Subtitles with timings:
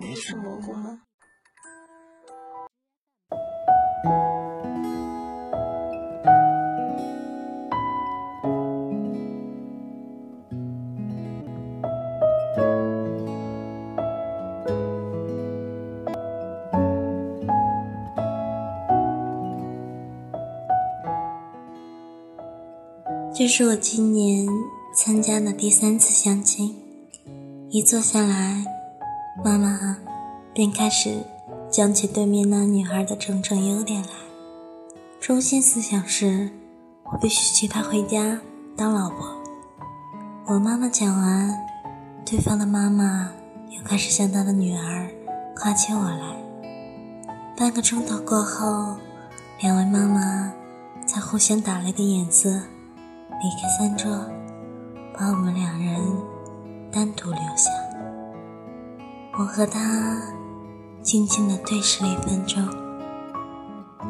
[0.00, 1.00] 你是蘑菇吗？
[23.34, 24.46] 这是我今年
[24.94, 26.76] 参加的第三次相亲，
[27.70, 28.64] 一坐下来，
[29.44, 29.96] 妈妈
[30.52, 31.22] 便开始
[31.70, 34.08] 讲起对面那女孩的种种优点来。
[35.20, 36.50] 中心思想是，
[37.04, 38.40] 我必须娶她回家
[38.76, 39.36] 当老婆。
[40.46, 41.56] 我妈妈讲完，
[42.26, 43.30] 对方的妈妈
[43.70, 45.08] 又开始向她的女儿
[45.54, 46.36] 夸起我来。
[47.56, 48.96] 半个钟头过后，
[49.60, 50.52] 两位妈妈
[51.06, 52.50] 才互相打了个眼色。
[52.50, 54.10] 离开餐桌，
[55.16, 56.00] 把我们两人
[56.90, 57.70] 单独留下。
[59.38, 60.20] 我和他
[61.00, 62.60] 静静的对视了一分钟。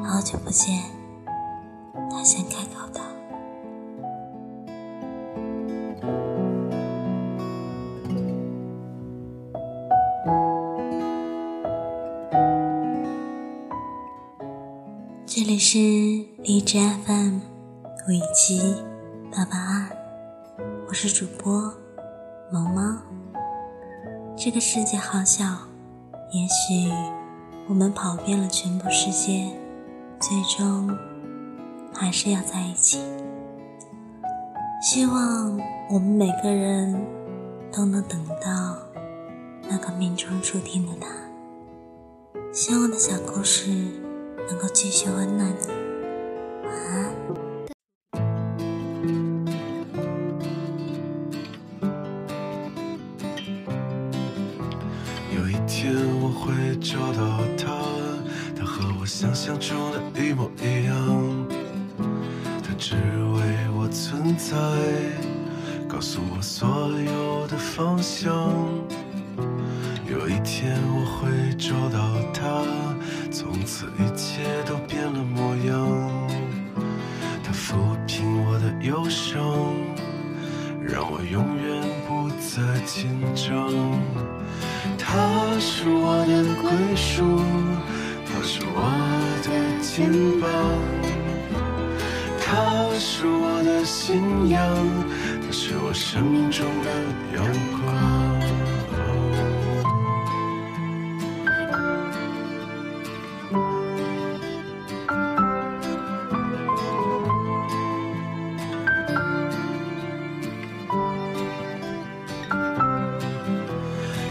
[0.03, 0.83] 好久不见，
[2.11, 3.03] 他先开口道
[15.27, 15.77] ：“这里是
[16.43, 17.41] 荔枝 FM
[18.09, 18.77] 五一七。”
[19.31, 19.91] 八八二，
[20.89, 21.71] 我是主播
[22.51, 22.97] 萌猫。
[24.41, 25.45] 这个世界好小，
[26.31, 26.93] 也许
[27.69, 29.51] 我们跑遍了全部世界，
[30.21, 30.97] 最终
[31.93, 33.01] 还是要在一起。
[34.81, 35.59] 希望
[35.91, 37.05] 我们每个人
[37.73, 38.77] 都能等到
[39.69, 41.09] 那个命中注定的他。
[42.53, 43.73] 希望的小故事
[44.49, 45.78] 能够继续温暖你。
[55.69, 57.67] 天，我会找到他，
[58.57, 61.47] 他和我想象中的一模一样。
[62.63, 63.43] 他只为
[63.77, 64.57] 我存在，
[65.87, 66.67] 告诉我所
[66.99, 68.33] 有的方向。
[70.11, 72.65] 有一天我会找到他，
[73.31, 76.29] 从此一切都变了模样。
[77.45, 79.39] 他抚平我的忧伤，
[80.83, 84.38] 让我永远不再紧张。
[85.59, 87.43] 他是我的归属，
[88.25, 88.81] 他是我
[89.43, 89.51] 的
[89.83, 90.09] 肩
[90.39, 90.49] 膀，
[92.41, 94.57] 他是我的信仰，
[95.45, 96.89] 他是我生命中的
[97.35, 97.45] 阳
[97.83, 97.89] 光。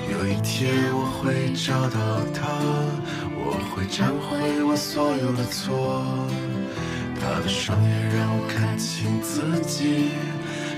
[0.10, 2.48] 有一天我会找到他，
[3.36, 6.04] 我会忏悔我所有的错。
[7.20, 10.10] 他的双眼让我看清自己，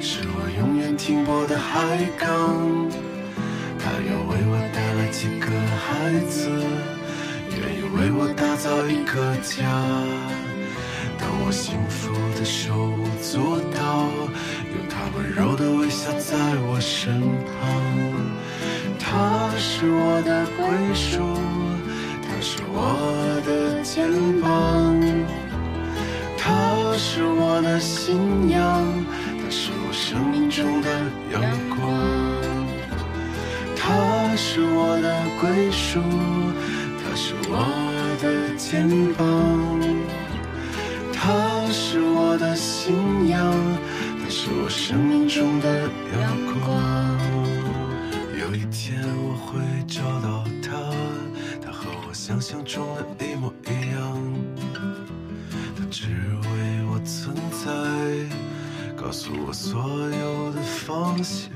[0.01, 2.27] 是我永远停泊的海港。
[3.77, 5.47] 他要为我带来几个
[5.77, 6.49] 孩子，
[7.51, 9.59] 愿意为我打造一个家。
[11.19, 14.07] 当我幸福的手舞足蹈，
[14.71, 16.35] 有他温柔的微笑在
[16.67, 18.08] 我身旁。
[19.59, 20.65] 他是我的归
[20.95, 21.19] 属，
[22.23, 24.09] 他是我的肩
[24.39, 24.97] 膀，
[26.37, 28.63] 他是我的信仰，
[29.43, 30.89] 他是我生命中的
[31.33, 31.41] 阳
[31.75, 31.77] 光。
[33.75, 35.99] 他是我的归属，
[37.03, 37.59] 他是我
[38.21, 39.27] 的肩膀，
[41.11, 43.53] 他是我的信仰，
[44.23, 45.81] 他是我生命中的
[46.13, 46.38] 阳光。
[52.29, 52.85] 想象中
[53.17, 54.21] 的一模一样。
[55.75, 57.35] 它只为我存
[57.65, 57.67] 在，
[58.95, 61.49] 告诉我所有的方向。